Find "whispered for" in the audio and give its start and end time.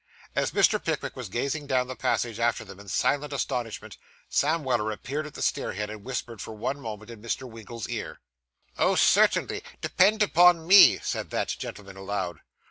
6.03-6.53